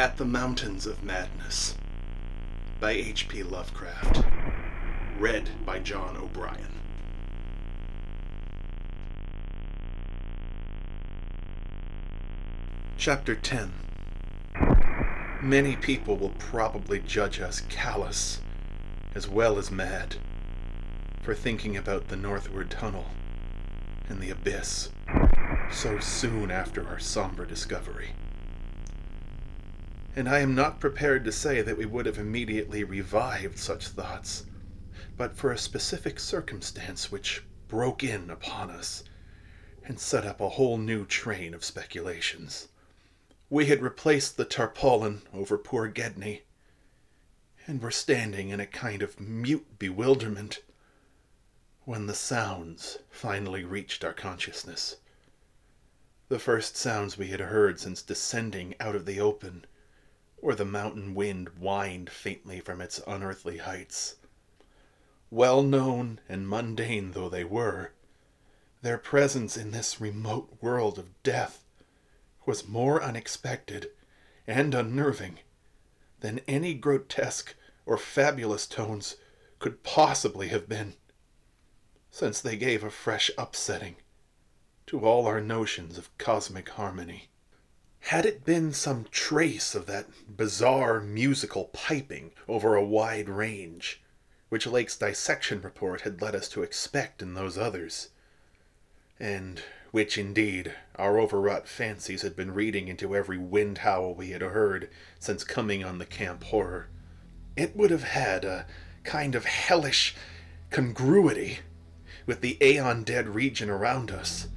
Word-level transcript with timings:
At 0.00 0.16
the 0.16 0.24
Mountains 0.24 0.86
of 0.86 1.04
Madness 1.04 1.76
by 2.80 2.92
H.P. 2.92 3.42
Lovecraft. 3.42 4.24
Read 5.18 5.50
by 5.66 5.78
John 5.78 6.16
O'Brien. 6.16 6.72
Chapter 12.96 13.34
10 13.34 13.74
Many 15.42 15.76
people 15.76 16.16
will 16.16 16.30
probably 16.38 17.00
judge 17.00 17.38
us 17.38 17.60
callous 17.68 18.40
as 19.14 19.28
well 19.28 19.58
as 19.58 19.70
mad 19.70 20.16
for 21.20 21.34
thinking 21.34 21.76
about 21.76 22.08
the 22.08 22.16
northward 22.16 22.70
tunnel 22.70 23.04
and 24.08 24.18
the 24.18 24.30
abyss 24.30 24.88
so 25.70 25.98
soon 25.98 26.50
after 26.50 26.88
our 26.88 26.98
somber 26.98 27.44
discovery. 27.44 28.14
And 30.20 30.28
I 30.28 30.40
am 30.40 30.54
not 30.54 30.80
prepared 30.80 31.24
to 31.24 31.32
say 31.32 31.62
that 31.62 31.78
we 31.78 31.86
would 31.86 32.04
have 32.04 32.18
immediately 32.18 32.84
revived 32.84 33.58
such 33.58 33.88
thoughts, 33.88 34.44
but 35.16 35.34
for 35.34 35.50
a 35.50 35.56
specific 35.56 36.20
circumstance 36.20 37.10
which 37.10 37.42
broke 37.68 38.04
in 38.04 38.28
upon 38.28 38.70
us 38.70 39.02
and 39.82 39.98
set 39.98 40.26
up 40.26 40.38
a 40.38 40.50
whole 40.50 40.76
new 40.76 41.06
train 41.06 41.54
of 41.54 41.64
speculations. 41.64 42.68
We 43.48 43.64
had 43.64 43.80
replaced 43.80 44.36
the 44.36 44.44
tarpaulin 44.44 45.22
over 45.32 45.56
poor 45.56 45.88
Gedney, 45.88 46.42
and 47.66 47.80
were 47.80 47.90
standing 47.90 48.50
in 48.50 48.60
a 48.60 48.66
kind 48.66 49.00
of 49.00 49.18
mute 49.18 49.78
bewilderment 49.78 50.60
when 51.86 52.06
the 52.08 52.14
sounds 52.14 52.98
finally 53.08 53.64
reached 53.64 54.04
our 54.04 54.12
consciousness. 54.12 54.96
The 56.28 56.38
first 56.38 56.76
sounds 56.76 57.16
we 57.16 57.28
had 57.28 57.40
heard 57.40 57.80
since 57.80 58.02
descending 58.02 58.74
out 58.78 58.94
of 58.94 59.06
the 59.06 59.18
open, 59.18 59.64
where 60.40 60.54
the 60.54 60.64
mountain 60.64 61.14
wind 61.14 61.48
whined 61.58 62.10
faintly 62.10 62.60
from 62.60 62.80
its 62.80 63.00
unearthly 63.06 63.58
heights. 63.58 64.16
Well 65.30 65.62
known 65.62 66.20
and 66.28 66.48
mundane 66.48 67.12
though 67.12 67.28
they 67.28 67.44
were, 67.44 67.92
their 68.82 68.98
presence 68.98 69.56
in 69.56 69.70
this 69.70 70.00
remote 70.00 70.58
world 70.60 70.98
of 70.98 71.22
death 71.22 71.64
was 72.46 72.66
more 72.66 73.02
unexpected 73.02 73.90
and 74.46 74.74
unnerving 74.74 75.38
than 76.20 76.40
any 76.48 76.74
grotesque 76.74 77.54
or 77.86 77.96
fabulous 77.96 78.66
tones 78.66 79.16
could 79.58 79.82
possibly 79.82 80.48
have 80.48 80.68
been, 80.68 80.94
since 82.10 82.40
they 82.40 82.56
gave 82.56 82.82
a 82.82 82.90
fresh 82.90 83.30
upsetting 83.36 83.96
to 84.86 85.00
all 85.00 85.26
our 85.26 85.40
notions 85.40 85.98
of 85.98 86.16
cosmic 86.18 86.70
harmony. 86.70 87.29
Had 88.04 88.26
it 88.26 88.44
been 88.44 88.72
some 88.72 89.06
trace 89.10 89.74
of 89.74 89.86
that 89.86 90.06
bizarre 90.36 91.00
musical 91.00 91.66
piping 91.66 92.32
over 92.48 92.74
a 92.74 92.84
wide 92.84 93.28
range, 93.28 94.02
which 94.48 94.66
Lake's 94.66 94.96
dissection 94.96 95.62
report 95.62 96.00
had 96.00 96.20
led 96.20 96.34
us 96.34 96.48
to 96.48 96.62
expect 96.62 97.22
in 97.22 97.34
those 97.34 97.56
others, 97.56 98.08
and 99.20 99.62
which 99.90 100.18
indeed 100.18 100.74
our 100.96 101.18
overwrought 101.20 101.68
fancies 101.68 102.22
had 102.22 102.34
been 102.34 102.54
reading 102.54 102.88
into 102.88 103.14
every 103.14 103.38
wind 103.38 103.78
howl 103.78 104.14
we 104.14 104.30
had 104.30 104.42
heard 104.42 104.88
since 105.18 105.44
coming 105.44 105.84
on 105.84 105.98
the 105.98 106.06
camp 106.06 106.44
horror, 106.44 106.88
it 107.56 107.76
would 107.76 107.90
have 107.90 108.04
had 108.04 108.44
a 108.44 108.66
kind 109.04 109.34
of 109.34 109.44
hellish 109.44 110.14
congruity 110.70 111.58
with 112.26 112.40
the 112.40 112.56
aeon 112.60 113.02
dead 113.02 113.28
region 113.28 113.68
around 113.68 114.10
us. 114.10 114.48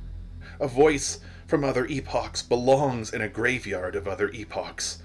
A 0.60 0.68
voice 0.68 1.20
from 1.48 1.64
other 1.64 1.86
epochs 1.88 2.42
belongs 2.42 3.14
in 3.14 3.22
a 3.22 3.30
graveyard 3.30 3.96
of 3.96 4.08
other 4.08 4.30
epochs. 4.34 5.02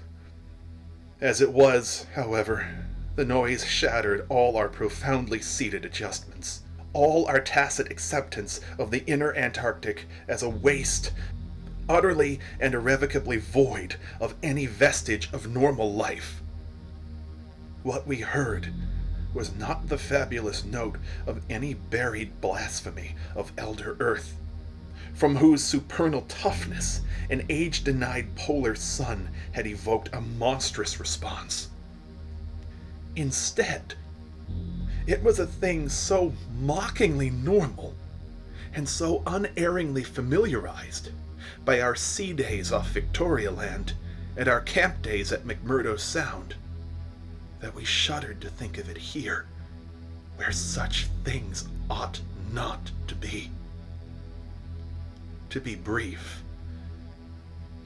As 1.21 1.41
it 1.41 1.51
was, 1.51 2.05
however, 2.15 2.67
the 3.15 3.25
noise 3.25 3.65
shattered 3.65 4.25
all 4.29 4.55
our 4.55 4.69
profoundly 4.69 5.41
seated 5.41 5.83
adjustments, 5.83 6.61
all 6.93 7.25
our 7.27 7.41
tacit 7.41 7.91
acceptance 7.91 8.61
of 8.77 8.91
the 8.91 9.03
inner 9.05 9.35
Antarctic 9.35 10.05
as 10.27 10.41
a 10.41 10.49
waste, 10.49 11.11
utterly 11.89 12.39
and 12.59 12.73
irrevocably 12.73 13.37
void 13.37 13.95
of 14.21 14.35
any 14.41 14.65
vestige 14.65 15.29
of 15.33 15.53
normal 15.53 15.93
life. 15.93 16.41
What 17.83 18.07
we 18.07 18.21
heard 18.21 18.73
was 19.33 19.55
not 19.55 19.89
the 19.89 19.97
fabulous 19.97 20.63
note 20.63 20.97
of 21.27 21.41
any 21.49 21.73
buried 21.73 22.39
blasphemy 22.41 23.15
of 23.35 23.51
Elder 23.57 23.95
Earth 23.99 24.35
from 25.13 25.35
whose 25.35 25.63
supernal 25.63 26.21
toughness 26.23 27.01
an 27.29 27.45
age 27.49 27.83
denied 27.83 28.35
polar 28.35 28.75
sun 28.75 29.29
had 29.51 29.67
evoked 29.67 30.09
a 30.13 30.21
monstrous 30.21 30.99
response. 30.99 31.69
Instead, 33.15 33.93
it 35.05 35.21
was 35.23 35.39
a 35.39 35.45
thing 35.45 35.89
so 35.89 36.33
mockingly 36.59 37.29
normal 37.29 37.93
and 38.73 38.87
so 38.87 39.23
unerringly 39.25 40.03
familiarized 40.03 41.11
by 41.65 41.81
our 41.81 41.95
sea 41.95 42.33
days 42.33 42.71
off 42.71 42.89
Victoria 42.89 43.51
Land 43.51 43.93
and 44.37 44.47
our 44.47 44.61
camp 44.61 45.01
days 45.01 45.31
at 45.31 45.45
McMurdo 45.45 45.99
Sound 45.99 46.55
that 47.59 47.75
we 47.75 47.83
shuddered 47.83 48.39
to 48.41 48.49
think 48.49 48.77
of 48.77 48.89
it 48.89 48.97
here, 48.97 49.45
where 50.37 50.51
such 50.51 51.07
things 51.23 51.67
ought 51.89 52.21
not 52.53 52.91
to 53.07 53.15
be. 53.15 53.51
To 55.49 55.59
be 55.59 55.73
brief, 55.73 56.43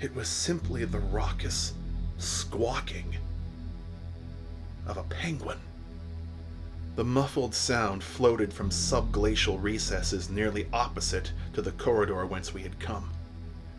it 0.02 0.14
was 0.14 0.28
simply 0.28 0.84
the 0.84 1.00
raucous 1.00 1.74
squawking 2.18 3.16
of 4.86 4.98
a 4.98 5.04
penguin. 5.04 5.60
The 6.98 7.06
muffled 7.06 7.56
sound 7.56 8.04
floated 8.04 8.52
from 8.52 8.70
subglacial 8.70 9.64
recesses 9.64 10.30
nearly 10.30 10.68
opposite 10.74 11.32
to 11.54 11.62
the 11.62 11.72
corridor 11.72 12.26
whence 12.26 12.54
we 12.54 12.64
had 12.64 12.82
come, 12.82 13.12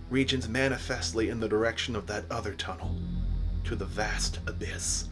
regions 0.09 0.49
manifestly 0.49 1.29
in 1.29 1.39
the 1.39 1.49
direction 1.49 1.95
of 1.95 2.07
that 2.07 2.25
other 2.31 2.55
tunnel, 2.55 2.97
to 3.65 3.77
the 3.77 3.85
vast 3.85 4.39
abyss. 4.47 5.09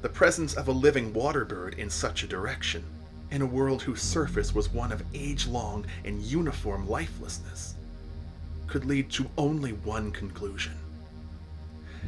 The 0.00 0.08
presence 0.08 0.54
of 0.54 0.68
a 0.68 0.72
living 0.72 1.12
water 1.12 1.44
bird 1.44 1.74
in 1.74 1.90
such 1.90 2.22
a 2.22 2.26
direction 2.26 2.82
in 3.30 3.42
a 3.42 3.46
world 3.46 3.82
whose 3.82 4.02
surface 4.02 4.54
was 4.54 4.72
one 4.72 4.92
of 4.92 5.04
age 5.14 5.46
long 5.46 5.84
and 6.04 6.22
uniform 6.22 6.88
lifelessness, 6.88 7.74
could 8.66 8.84
lead 8.84 9.10
to 9.10 9.28
only 9.36 9.72
one 9.72 10.10
conclusion. 10.10 10.74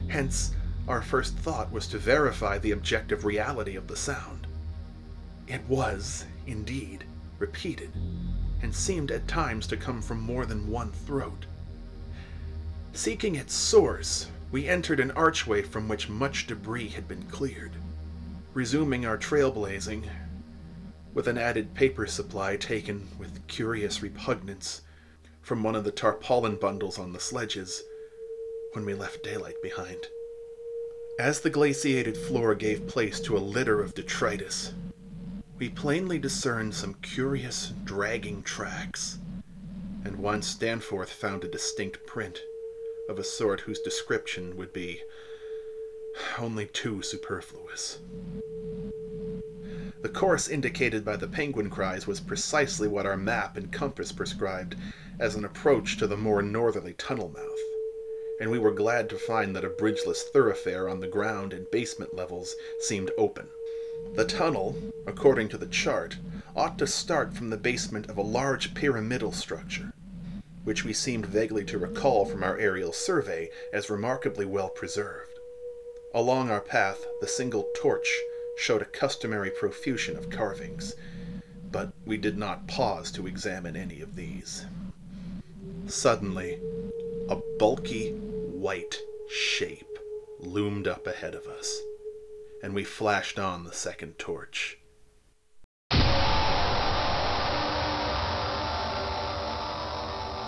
Hence, 0.09 0.55
our 0.89 1.03
first 1.03 1.37
thought 1.37 1.73
was 1.73 1.87
to 1.89 1.99
verify 1.99 2.59
the 2.59 2.71
objective 2.71 3.25
reality 3.25 3.77
of 3.77 3.89
the 3.89 3.97
sound. 3.97 4.47
It 5.49 5.63
was, 5.69 6.25
indeed, 6.47 7.05
repeated, 7.39 7.91
and 8.63 8.75
seemed 8.75 9.11
at 9.11 9.29
times 9.29 9.67
to 9.69 9.77
come 9.77 10.01
from 10.01 10.21
more 10.21 10.47
than 10.47 10.71
one 10.71 10.93
throat. 10.93 11.47
Seeking 12.93 13.35
its 13.35 13.53
source, 13.53 14.31
we 14.51 14.69
entered 14.69 15.01
an 15.01 15.11
archway 15.13 15.63
from 15.63 15.89
which 15.89 16.09
much 16.09 16.47
debris 16.47 16.89
had 16.89 17.07
been 17.09 17.25
cleared. 17.25 17.73
Resuming 18.55 19.05
our 19.05 19.19
trailblazing, 19.19 20.09
with 21.17 21.27
an 21.27 21.39
added 21.39 21.73
paper 21.73 22.07
supply 22.07 22.57
taken 22.57 23.09
with 23.19 23.47
curious 23.49 24.03
repugnance 24.03 24.83
from 25.41 25.63
one 25.63 25.75
of 25.75 25.83
the 25.83 25.91
tarpaulin 25.91 26.57
bundles 26.57 26.99
on 26.99 27.15
the 27.15 27.19
sledges 27.19 27.85
when 28.75 28.85
we 28.85 28.93
left 28.93 29.25
daylight 29.25 29.57
behind. 29.63 30.09
As 31.19 31.41
the 31.41 31.49
glaciated 31.49 32.19
floor 32.19 32.55
gave 32.55 32.87
place 32.87 33.19
to 33.21 33.35
a 33.35 33.39
litter 33.39 33.81
of 33.81 33.95
detritus, 33.95 34.75
we 35.57 35.71
plainly 35.71 36.19
discerned 36.19 36.75
some 36.75 36.93
curious, 37.01 37.73
dragging 37.85 38.43
tracks, 38.43 39.17
and 40.05 40.17
once 40.17 40.55
Danforth 40.55 41.11
found 41.11 41.45
a 41.45 41.49
distinct 41.49 42.07
print 42.07 42.43
of 43.09 43.19
a 43.19 43.25
sort 43.25 43.63
whose 43.63 43.81
description 43.81 44.55
would 44.59 44.75
be 44.75 45.01
only 46.39 46.67
too 46.67 47.01
superfluous. 47.01 48.01
The 50.07 50.13
course 50.13 50.47
indicated 50.47 51.05
by 51.05 51.17
the 51.17 51.27
penguin 51.27 51.69
cries 51.69 52.07
was 52.07 52.21
precisely 52.21 52.87
what 52.87 53.07
our 53.07 53.17
map 53.17 53.57
and 53.57 53.73
compass 53.73 54.13
prescribed 54.13 54.77
as 55.19 55.35
an 55.35 55.45
approach 55.45 55.97
to 55.97 56.07
the 56.07 56.17
more 56.17 56.43
northerly 56.43 56.93
tunnel 56.93 57.29
mouth, 57.29 57.59
and 58.41 58.49
we 58.49 58.61
were 58.61 58.71
glad 58.71 59.09
to 59.09 59.19
find 59.19 59.57
that 59.57 59.65
a 59.65 59.69
bridgeless 59.69 60.23
thoroughfare 60.23 60.89
on 60.89 61.01
the 61.01 61.09
ground 61.09 61.53
and 61.53 61.69
basement 61.73 62.15
levels 62.15 62.55
seemed 62.79 63.11
open. 63.19 63.49
The 64.15 64.25
tunnel, 64.25 64.77
according 65.09 65.49
to 65.49 65.59
the 65.59 65.67
chart, 65.67 66.19
ought 66.55 66.79
to 66.79 66.87
start 66.87 67.35
from 67.35 67.51
the 67.51 67.57
basement 67.57 68.09
of 68.09 68.17
a 68.17 68.23
large 68.23 68.75
pyramidal 68.75 69.33
structure, 69.33 69.93
which 70.63 70.85
we 70.85 70.93
seemed 70.93 71.27
vaguely 71.27 71.65
to 71.65 71.79
recall 71.79 72.25
from 72.25 72.45
our 72.45 72.57
aerial 72.59 72.93
survey 72.93 73.51
as 73.73 73.91
remarkably 73.91 74.47
well 74.47 74.69
preserved. 74.69 75.37
Along 76.15 76.49
our 76.49 76.61
path, 76.61 77.05
the 77.21 77.27
single 77.27 77.69
torch 77.77 78.07
showed 78.57 78.83
a 78.83 78.87
customary 78.87 79.51
profusion 79.51 80.17
of 80.17 80.31
carvings, 80.31 80.95
but 81.71 81.93
we 82.05 82.17
did 82.17 82.39
not 82.39 82.67
pause 82.67 83.11
to 83.13 83.27
examine 83.27 83.77
any 83.77 84.01
of 84.01 84.17
these. 84.17 84.65
Suddenly, 85.87 86.59
a 87.29 87.37
bulky, 87.59 88.13
white, 88.13 88.99
shape 89.29 89.99
loomed 90.41 90.89
up 90.89 91.07
ahead 91.07 91.35
of 91.35 91.47
us, 91.47 91.81
and 92.63 92.75
we 92.75 92.85
flashed 92.85 93.39
on 93.39 93.65
the 93.65 93.73
second 93.73 94.19
torch. 94.19 94.79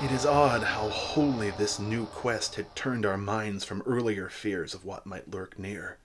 It 0.01 0.13
is 0.13 0.25
odd 0.25 0.63
how 0.63 0.89
wholly 0.89 1.51
this 1.51 1.81
new 1.81 2.07
quest 2.07 2.55
had 2.55 2.75
turned 2.77 3.05
our 3.05 3.19
minds 3.19 3.65
from 3.65 3.83
earlier 3.83 4.29
fears 4.29 4.73
of 4.73 4.85
what 4.85 5.07
might 5.07 5.29
lurk 5.29 5.59
near. 5.59 5.99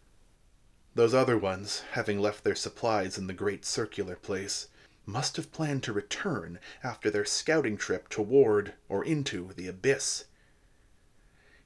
Those 0.96 1.14
other 1.14 1.38
ones, 1.38 1.84
having 1.92 2.20
left 2.20 2.44
their 2.44 2.56
supplies 2.56 3.18
in 3.18 3.28
the 3.28 3.34
great 3.34 3.66
circular 3.66 4.16
place, 4.16 4.68
must 5.06 5.36
have 5.38 5.52
planned 5.52 5.84
to 5.84 5.94
return 5.94 6.60
after 6.84 7.10
their 7.10 7.26
scouting 7.26 7.78
trip 7.78 8.10
toward 8.10 8.74
or 8.88 9.04
into 9.04 9.52
the 9.54 9.68
abyss. 9.68 10.26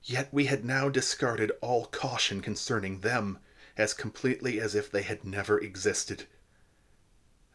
Yet 0.03 0.29
we 0.31 0.45
had 0.45 0.63
now 0.63 0.89
discarded 0.89 1.51
all 1.61 1.85
caution 1.85 2.41
concerning 2.41 3.01
them 3.01 3.39
as 3.77 3.93
completely 3.93 4.59
as 4.59 4.75
if 4.75 4.89
they 4.89 5.03
had 5.03 5.23
never 5.23 5.59
existed. 5.59 6.25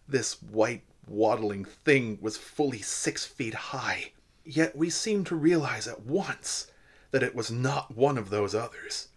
This 0.06 0.42
white, 0.42 0.84
waddling 1.06 1.64
thing 1.64 2.18
was 2.20 2.36
fully 2.36 2.82
six 2.82 3.24
feet 3.24 3.54
high 3.54 4.12
Yet 4.44 4.74
we 4.74 4.90
seemed 4.90 5.26
to 5.28 5.36
realize 5.36 5.86
at 5.86 6.00
once 6.00 6.66
that 7.12 7.22
it 7.22 7.34
was 7.34 7.50
not 7.50 7.94
one 7.94 8.18
of 8.18 8.30
those 8.30 8.54
others. 8.54 9.08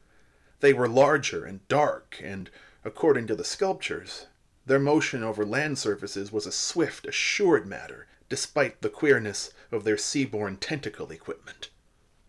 They 0.60 0.74
were 0.74 0.88
larger 0.88 1.46
and 1.46 1.68
dark, 1.68 2.20
and, 2.24 2.50
according 2.84 3.28
to 3.28 3.36
the 3.36 3.44
sculptures, 3.44 4.28
their 4.66 4.80
motion 4.80 5.24
over 5.24 5.46
land 5.46 5.78
surfaces 5.78 6.32
was 6.32 6.46
a 6.46 6.52
swift, 6.52 7.06
assured 7.06 7.68
matter, 7.68 8.08
despite 8.30 8.82
the 8.82 8.90
queerness 8.90 9.52
of 9.72 9.84
their 9.84 9.98
sea-borne 9.98 10.58
tentacle 10.58 11.12
equipment. 11.12 11.70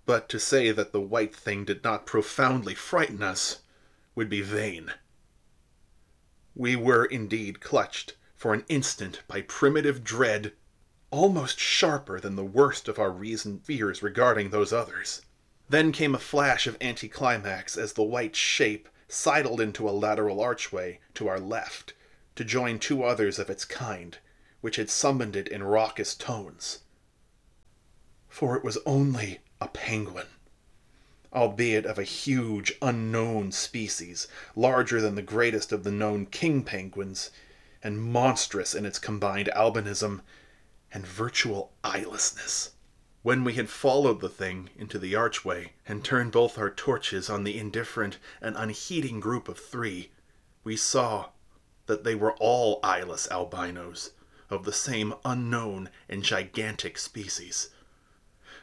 But 0.05 0.29
to 0.29 0.39
say 0.39 0.71
that 0.71 0.93
the 0.93 1.01
white 1.01 1.35
thing 1.35 1.65
did 1.65 1.83
not 1.83 2.07
profoundly 2.07 2.75
frighten 2.75 3.23
us 3.23 3.61
would 4.15 4.29
be 4.29 4.43
vain. 4.43 4.93
We 6.55 6.77
were 6.77 7.05
indeed 7.05 7.61
clutched 7.61 8.17
for 8.35 8.55
an 8.55 8.65
instant 8.69 9.23
by 9.29 9.43
primitive 9.43 10.05
dread 10.05 10.53
almost 11.11 11.59
sharper 11.59 12.21
than 12.21 12.37
the 12.37 12.45
worst 12.45 12.89
of 12.89 12.99
our 12.99 13.11
reasoned 13.11 13.65
fears 13.65 14.03
regarding 14.03 14.51
those 14.51 14.73
others. 14.73 15.23
Then 15.69 15.91
came 15.91 16.15
a 16.15 16.19
flash 16.19 16.67
of 16.67 16.77
anticlimax 16.81 17.77
as 17.77 17.93
the 17.93 18.03
white 18.03 18.37
shape 18.37 18.89
sidled 19.09 19.61
into 19.61 19.89
a 19.89 19.91
lateral 19.91 20.41
archway 20.41 21.01
to 21.15 21.29
our 21.29 21.41
left 21.41 21.93
to 22.37 22.45
join 22.45 22.79
two 22.79 23.03
others 23.03 23.39
of 23.39 23.51
its 23.51 23.65
kind, 23.65 24.19
which 24.61 24.77
had 24.77 24.91
summoned 24.91 25.35
it 25.35 25.49
in 25.49 25.63
raucous 25.63 26.15
tones. 26.15 26.81
For 28.29 28.57
it 28.57 28.63
was 28.63 28.79
only 28.87 29.41
a 29.61 29.69
penguin, 29.69 30.27
albeit 31.33 31.87
of 31.87 31.99
a 31.99 32.05
huge, 32.05 32.75
unknown 32.81 33.53
species, 33.53 34.29
larger 34.55 35.01
than 35.01 35.15
the 35.15 35.23
greatest 35.23 35.73
of 35.73 35.83
the 35.83 35.91
known 35.91 36.27
king 36.27 36.63
penguins, 36.63 37.31
and 37.83 38.03
monstrous 38.03 38.75
in 38.75 38.87
its 38.87 38.99
combined 38.99 39.49
albinism 39.55 40.23
and 40.93 41.07
virtual 41.07 41.73
eyelessness. 41.83 42.71
When 43.27 43.43
we 43.43 43.55
had 43.55 43.69
followed 43.69 44.21
the 44.21 44.29
thing 44.29 44.71
into 44.79 45.01
the 45.01 45.17
archway 45.17 45.73
and 45.85 46.05
turned 46.05 46.31
both 46.31 46.59
our 46.59 46.71
torches 46.71 47.29
on 47.29 47.43
the 47.43 47.59
indifferent 47.59 48.19
and 48.41 48.55
unheeding 48.57 49.19
group 49.19 49.49
of 49.49 49.59
three, 49.59 50.13
we 50.63 50.77
saw 50.77 51.31
that 51.87 52.05
they 52.05 52.15
were 52.15 52.37
all 52.37 52.79
eyeless 52.85 53.27
albinos 53.29 54.13
of 54.49 54.65
the 54.65 54.73
same 54.73 55.13
unknown 55.25 55.91
and 56.09 56.23
gigantic 56.23 56.99
species. 56.99 57.71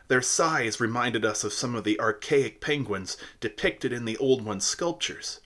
Their 0.07 0.21
size 0.21 0.80
reminded 0.80 1.25
us 1.25 1.44
of 1.44 1.51
some 1.51 1.75
of 1.75 1.83
the 1.83 2.00
archaic 2.00 2.62
penguins 2.62 3.18
depicted 3.42 3.92
in 3.92 4.06
the 4.06 4.15
Old 4.15 4.45
One's 4.45 4.63
sculptures. 4.63 5.42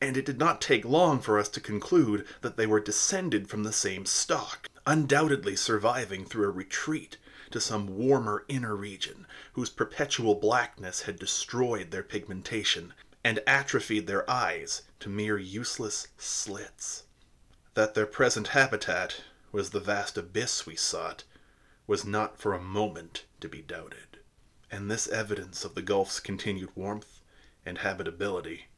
And 0.00 0.16
it 0.16 0.24
did 0.24 0.38
not 0.38 0.62
take 0.62 0.86
long 0.86 1.20
for 1.20 1.38
us 1.38 1.50
to 1.50 1.60
conclude 1.60 2.26
that 2.40 2.56
they 2.56 2.66
were 2.66 2.80
descended 2.80 3.50
from 3.50 3.64
the 3.64 3.74
same 3.74 4.06
stock 4.06 4.70
undoubtedly 4.86 5.54
surviving 5.54 6.24
through 6.24 6.46
a 6.46 6.50
retreat 6.50 7.18
to 7.52 7.60
some 7.60 7.96
warmer 7.96 8.44
inner 8.48 8.74
region 8.74 9.26
whose 9.52 9.70
perpetual 9.70 10.34
blackness 10.34 11.02
had 11.02 11.18
destroyed 11.18 11.90
their 11.90 12.02
pigmentation 12.02 12.92
and 13.24 13.40
atrophied 13.46 14.06
their 14.06 14.28
eyes 14.28 14.82
to 15.00 15.08
mere 15.08 15.38
useless 15.38 16.08
slits. 16.18 17.04
That 17.74 17.94
their 17.94 18.06
present 18.06 18.48
habitat 18.48 19.22
was 19.52 19.70
the 19.70 19.80
vast 19.80 20.18
abyss 20.18 20.66
we 20.66 20.76
sought 20.76 21.24
was 21.86 22.04
not 22.04 22.38
for 22.38 22.54
a 22.54 22.60
moment 22.60 23.24
to 23.40 23.48
be 23.48 23.62
doubted. 23.62 24.18
And 24.70 24.90
this 24.90 25.06
evidence 25.08 25.64
of 25.64 25.74
the 25.74 25.82
gulf's 25.82 26.20
continued 26.20 26.70
warmth 26.74 27.20
and 27.64 27.78
habitability 27.78 28.68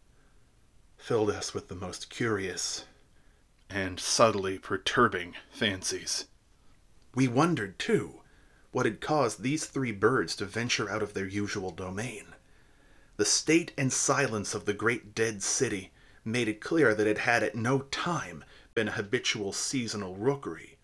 filled 0.96 1.30
us 1.30 1.54
with 1.54 1.68
the 1.68 1.74
most 1.74 2.10
curious 2.10 2.86
and 3.70 4.00
subtly 4.00 4.58
perturbing 4.58 5.34
fancies. 5.50 6.26
We 7.14 7.28
wondered, 7.28 7.78
too, 7.78 8.22
what 8.74 8.86
had 8.86 9.00
caused 9.00 9.40
these 9.40 9.66
three 9.66 9.92
birds 9.92 10.34
to 10.34 10.44
venture 10.44 10.90
out 10.90 11.00
of 11.00 11.14
their 11.14 11.28
usual 11.28 11.70
domain. 11.70 12.34
The 13.18 13.24
state 13.24 13.70
and 13.78 13.92
silence 13.92 14.52
of 14.52 14.64
the 14.64 14.74
great 14.74 15.14
dead 15.14 15.44
city 15.44 15.92
made 16.24 16.48
it 16.48 16.60
clear 16.60 16.92
that 16.92 17.06
it 17.06 17.18
had 17.18 17.44
at 17.44 17.54
no 17.54 17.82
time 17.92 18.44
been 18.74 18.88
a 18.88 18.92
habitual 18.98 19.52
seasonal 19.52 20.16
rookery, 20.16 20.76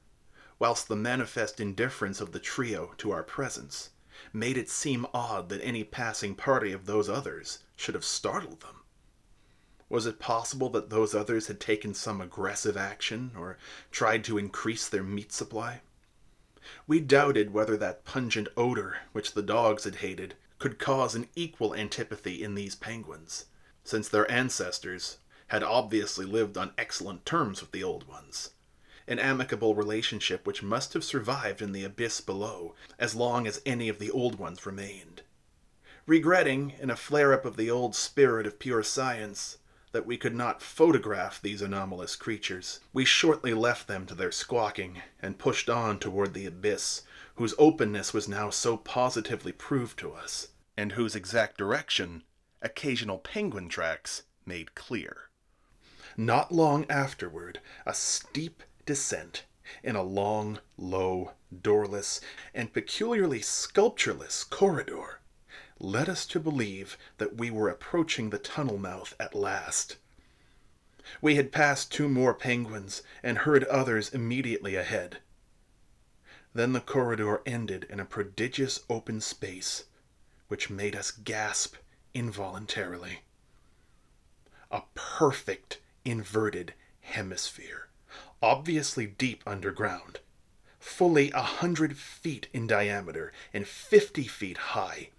whilst 0.61 0.87
the 0.87 0.95
manifest 0.95 1.59
indifference 1.59 2.21
of 2.21 2.31
the 2.31 2.38
trio 2.38 2.95
to 2.99 3.11
our 3.11 3.25
presence 3.25 3.91
made 4.33 4.57
it 4.57 4.71
seem 4.71 5.05
odd 5.12 5.49
that 5.49 5.64
any 5.64 5.83
passing 5.83 6.37
party 6.37 6.71
of 6.71 6.87
those 6.87 7.09
others 7.09 7.59
should 7.75 7.97
have 7.97 8.05
startled 8.05 8.61
them. 8.61 8.85
Was 9.88 10.07
it 10.07 10.21
possible 10.21 10.69
that 10.69 10.91
those 10.91 11.12
others 11.12 11.49
had 11.49 11.59
taken 11.59 11.95
some 11.95 12.21
aggressive 12.21 12.76
action 12.76 13.33
or 13.37 13.59
tried 13.91 14.23
to 14.26 14.38
increase 14.38 14.88
their 14.88 15.03
meat 15.03 15.33
supply? 15.33 15.81
We 16.87 17.00
doubted 17.00 17.55
whether 17.55 17.76
that 17.79 18.05
pungent 18.05 18.49
odor 18.55 18.99
which 19.12 19.33
the 19.33 19.43
dogs 19.43 19.85
had 19.85 19.97
hated 19.97 20.35
could 20.59 20.79
cause 20.79 21.14
an 21.14 21.26
equal 21.35 21.75
antipathy 21.75 22.43
in 22.45 22.55
these 22.55 22.75
penguins, 22.75 23.47
since 23.83 24.09
their 24.09 24.31
ancestors 24.31 25.19
had 25.47 25.62
obviously 25.62 26.26
lived 26.26 26.59
on 26.59 26.75
excellent 26.76 27.25
terms 27.25 27.62
with 27.62 27.73
the 27.73 27.83
old 27.83 28.07
ones, 28.07 28.50
an 29.09 29.19
amicable 29.19 29.75
relationship 29.75 30.47
which 30.47 30.62
must 30.62 30.93
have 30.93 31.02
survived 31.02 31.62
in 31.62 31.73
the 31.73 31.83
abyss 31.83 32.21
below 32.21 32.75
as 32.99 33.14
long 33.14 33.47
as 33.47 33.62
any 33.64 33.88
of 33.88 33.99
the 33.99 34.11
old 34.11 34.38
ones 34.38 34.67
remained. 34.67 35.23
Regretting, 36.07 36.75
in 36.79 36.90
a 36.90 36.97
flare 36.97 37.33
up 37.33 37.45
of 37.47 37.57
the 37.57 37.71
old 37.71 37.95
spirit 37.97 38.47
of 38.47 38.59
pure 38.59 38.83
science, 38.83 39.57
that 39.92 40.06
we 40.06 40.16
could 40.16 40.35
not 40.35 40.62
photograph 40.62 41.40
these 41.40 41.62
anomalous 41.62 42.16
creatures. 42.16 42.80
We 42.92 43.04
shortly 43.04 43.54
left 43.54 43.87
them 43.88 44.06
to 44.06 44.14
their 44.14 44.32
squawking 44.32 45.02
and 45.20 45.38
pushed 45.38 45.68
on 45.68 45.99
toward 45.99 46.35
the 46.35 46.47
abyss, 46.47 47.02
whose 47.35 47.54
openness 47.59 48.12
was 48.12 48.28
now 48.28 48.50
so 48.50 48.76
positively 48.76 49.52
proved 49.52 49.99
to 49.99 50.12
us, 50.12 50.49
and 50.76 50.92
whose 50.92 51.16
exact 51.16 51.59
direction 51.59 52.23
occasional 52.62 53.18
penguin 53.18 53.68
tracks 53.68 54.23
made 54.44 54.75
clear. 54.75 55.30
Not 56.16 56.52
long 56.52 56.85
afterward, 56.90 57.61
a 57.87 57.94
steep 57.94 58.62
descent 58.85 59.44
in 59.82 59.97
a 59.97 60.02
long, 60.02 60.59
low, 60.76 61.32
doorless, 61.62 62.20
and 62.54 62.73
peculiarly 62.73 63.40
sculptureless 63.40 64.49
corridor 64.49 65.20
led 65.81 66.11
us 66.11 66.27
to 66.27 66.39
believe 66.39 66.99
that 67.17 67.37
we 67.37 67.51
were 67.51 67.71
approaching 67.71 68.29
the 68.29 68.39
tunnel 68.39 68.77
mouth 68.77 69.15
at 69.19 69.35
last. 69.35 69.97
We 71.23 71.37
had 71.37 71.53
passed 71.53 71.91
two 71.91 72.09
more 72.09 72.35
penguins 72.35 73.03
and 73.23 73.39
heard 73.39 73.65
others 73.65 74.11
immediately 74.11 74.77
ahead. 74.77 75.19
Then 76.53 76.75
the 76.75 76.81
corridor 76.81 77.41
ended 77.47 77.87
in 77.89 77.99
a 77.99 78.05
prodigious 78.05 78.81
open 78.91 79.23
space, 79.23 79.85
which 80.49 80.69
made 80.69 80.95
us 80.95 81.11
gasp 81.11 81.77
involuntarily. 82.13 83.21
A 84.71 84.83
perfect 84.95 85.81
inverted 86.05 86.75
hemisphere, 87.01 87.89
obviously 88.43 89.07
deep 89.07 89.43
underground, 89.47 90.21
fully 90.79 91.31
a 91.31 91.43
hundred 91.43 91.97
feet 91.97 92.49
in 92.53 92.67
diameter 92.67 93.33
and 93.55 93.67
fifty 93.67 94.25
feet 94.25 94.59
high 94.59 95.11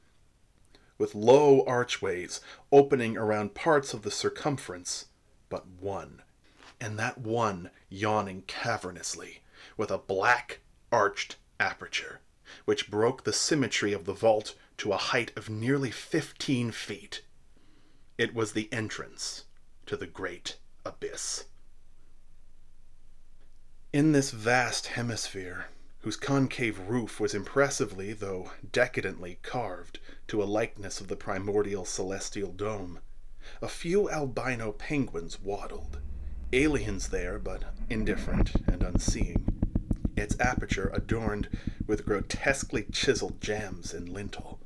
with 1.01 1.15
low 1.15 1.65
archways 1.65 2.39
opening 2.71 3.17
around 3.17 3.55
parts 3.55 3.91
of 3.91 4.03
the 4.03 4.11
circumference 4.11 5.07
but 5.49 5.65
one, 5.67 6.21
and 6.79 6.99
that 6.99 7.17
one 7.17 7.71
yawning 7.89 8.43
cavernously, 8.43 9.39
with 9.75 9.89
a 9.89 9.97
black 9.97 10.59
arched 10.91 11.37
aperture, 11.59 12.21
which 12.65 12.91
broke 12.91 13.23
the 13.23 13.33
symmetry 13.33 13.91
of 13.93 14.05
the 14.05 14.13
vault 14.13 14.53
to 14.77 14.93
a 14.93 14.97
height 14.97 15.31
of 15.35 15.49
nearly 15.49 15.89
fifteen 15.89 16.69
feet. 16.69 17.23
It 18.19 18.35
was 18.35 18.53
the 18.53 18.71
entrance 18.71 19.45
to 19.87 19.97
the 19.97 20.07
great 20.07 20.57
abyss. 20.85 21.45
In 23.91 24.11
this 24.11 24.29
vast 24.29 24.87
hemisphere, 24.87 25.65
whose 26.01 26.15
concave 26.17 26.79
roof 26.79 27.19
was 27.19 27.33
impressively, 27.35 28.11
though 28.11 28.51
decadently, 28.71 29.37
carved 29.43 29.99
to 30.27 30.41
a 30.41 30.45
likeness 30.45 30.99
of 30.99 31.07
the 31.07 31.15
primordial 31.15 31.85
celestial 31.85 32.51
dome, 32.51 32.99
a 33.61 33.67
few 33.67 34.09
albino 34.09 34.71
penguins 34.71 35.39
waddled, 35.41 35.99
aliens 36.53 37.09
there, 37.09 37.37
but 37.37 37.63
indifferent 37.89 38.51
and 38.67 38.81
unseeing, 38.81 39.45
its 40.17 40.39
aperture 40.39 40.89
adorned 40.93 41.47
with 41.85 42.05
grotesquely 42.05 42.83
chiseled 42.91 43.39
jambs 43.39 43.93
and 43.93 44.09
lintel. 44.09 44.59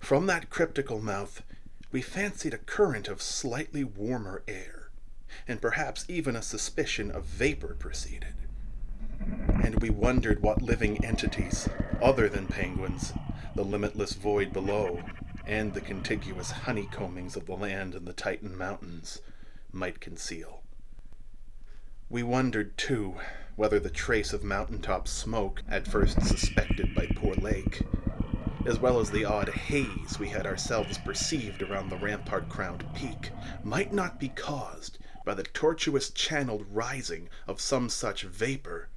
From 0.00 0.26
that 0.26 0.50
cryptical 0.50 1.00
mouth 1.00 1.42
we 1.92 2.02
fancied 2.02 2.54
a 2.54 2.58
current 2.58 3.08
of 3.08 3.22
slightly 3.22 3.84
warmer 3.84 4.42
air, 4.48 4.90
and 5.46 5.60
perhaps 5.60 6.04
even 6.08 6.34
a 6.34 6.42
suspicion 6.42 7.10
of 7.10 7.24
vapor 7.24 7.74
proceeded. 7.78 8.34
And 9.66 9.82
we 9.82 9.90
wondered 9.90 10.42
what 10.42 10.62
living 10.62 11.04
entities, 11.04 11.68
other 12.00 12.28
than 12.28 12.46
penguins, 12.46 13.12
the 13.56 13.64
limitless 13.64 14.12
void 14.12 14.52
below, 14.52 15.02
and 15.44 15.74
the 15.74 15.80
contiguous 15.80 16.52
honeycombings 16.52 17.34
of 17.34 17.46
the 17.46 17.56
land 17.56 17.96
and 17.96 18.06
the 18.06 18.12
Titan 18.12 18.56
mountains, 18.56 19.22
might 19.72 19.98
conceal. 19.98 20.62
We 22.08 22.22
wondered, 22.22 22.78
too, 22.78 23.16
whether 23.56 23.80
the 23.80 23.90
trace 23.90 24.32
of 24.32 24.44
mountaintop 24.44 25.08
smoke, 25.08 25.64
at 25.68 25.88
first 25.88 26.22
suspected 26.22 26.94
by 26.94 27.08
poor 27.16 27.34
Lake, 27.34 27.82
as 28.66 28.78
well 28.78 29.00
as 29.00 29.10
the 29.10 29.24
odd 29.24 29.48
haze 29.48 30.16
we 30.16 30.28
had 30.28 30.46
ourselves 30.46 30.96
perceived 30.98 31.60
around 31.60 31.88
the 31.88 31.96
rampart 31.96 32.48
crowned 32.48 32.84
peak, 32.94 33.32
might 33.64 33.92
not 33.92 34.20
be 34.20 34.28
caused 34.28 34.98
by 35.24 35.34
the 35.34 35.42
tortuous 35.42 36.10
channeled 36.10 36.64
rising 36.70 37.28
of 37.48 37.60
some 37.60 37.88
such 37.88 38.22
vapor 38.22 38.88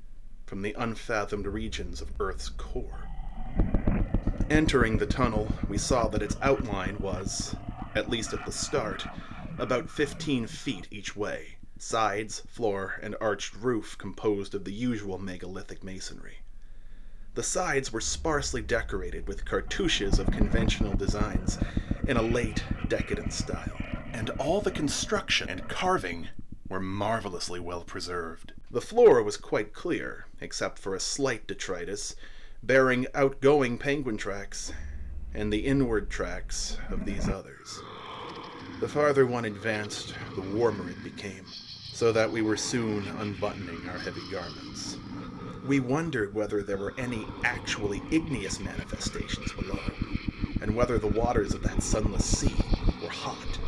from 0.50 0.64
the 0.64 0.74
unfathomed 0.80 1.46
regions 1.46 2.02
of 2.02 2.12
Earth's 2.20 2.50
core. 2.50 3.08
Entering 4.50 4.98
the 4.98 5.06
tunnel, 5.06 5.48
we 5.68 5.78
saw 5.78 6.08
that 6.08 6.24
its 6.24 6.38
outline 6.42 6.98
was, 6.98 7.56
at 7.94 8.10
least 8.10 8.34
at 8.34 8.44
the 8.48 8.52
start, 8.52 9.06
about 9.60 9.92
15 9.92 10.48
feet 10.48 10.88
each 10.90 11.16
way, 11.16 11.58
sides, 11.78 12.42
floor, 12.48 12.96
and 13.04 13.16
arched 13.22 13.56
roof 13.58 13.96
composed 14.00 14.56
of 14.56 14.64
the 14.64 14.74
usual 14.74 15.20
megalithic 15.20 15.84
masonry. 15.84 16.40
The 17.36 17.44
sides 17.44 17.94
were 17.94 18.02
sparsely 18.02 18.64
decorated 18.64 19.28
with 19.28 19.46
cartouches 19.46 20.18
of 20.18 20.32
conventional 20.32 20.96
designs 20.96 21.60
in 22.08 22.18
a 22.18 22.24
late 22.24 22.64
decadent 22.88 23.34
style, 23.34 23.78
and 24.14 24.32
all 24.32 24.62
the 24.62 24.72
construction 24.72 25.48
and 25.48 25.68
carving 25.68 26.28
were 26.70 26.80
marvelously 26.80 27.60
well 27.60 27.82
preserved. 27.82 28.54
The 28.72 28.80
floor 28.80 29.24
was 29.24 29.36
quite 29.36 29.74
clear, 29.74 30.28
except 30.40 30.80
for 30.80 30.96
a 30.96 31.00
slight 31.00 31.48
detritus 31.48 32.16
bearing 32.62 33.08
outgoing 33.16 33.78
penguin 33.78 34.18
tracks 34.18 34.72
and 35.34 35.52
the 35.52 35.66
inward 35.66 36.10
tracks 36.10 36.78
of 36.90 37.06
these 37.06 37.28
others. 37.28 37.80
The 38.80 38.88
farther 38.88 39.26
one 39.26 39.46
advanced, 39.46 40.14
the 40.36 40.42
warmer 40.42 40.90
it 40.90 41.04
became, 41.04 41.46
so 41.92 42.12
that 42.12 42.32
we 42.32 42.42
were 42.42 42.58
soon 42.58 43.08
unbuttoning 43.20 43.90
our 43.90 43.98
heavy 43.98 44.22
garments. 44.32 44.98
We 45.66 45.80
wondered 45.80 46.34
whether 46.34 46.64
there 46.64 46.78
were 46.78 46.94
any 46.98 47.26
actually 47.44 48.02
igneous 48.12 48.60
manifestations 48.60 49.52
below, 49.54 49.80
and 50.62 50.76
whether 50.76 50.98
the 50.98 51.08
waters 51.08 51.54
of 51.54 51.64
that 51.64 51.84
sunless 51.84 52.26
sea 52.26 52.56
were 53.02 53.10
hot. 53.10 53.60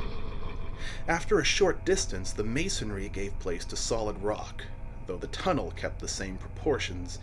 After 1.08 1.39
a 1.39 1.43
short 1.43 1.84
distance, 1.84 2.31
the 2.31 2.43
masonry 2.43 3.10
gave 3.10 3.38
place 3.39 3.65
to 3.65 3.75
solid 3.75 4.22
rock, 4.22 4.63
though 5.08 5.17
the 5.17 5.27
tunnel 5.27 5.72
kept 5.75 6.00
the 6.00 6.08
same 6.08 6.38
proportions 6.38 7.17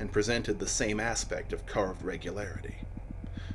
and 0.00 0.10
presented 0.10 0.58
the 0.58 0.66
same 0.66 0.98
aspect 0.98 1.52
of 1.52 1.64
carved 1.64 2.02
regularity. 2.02 2.78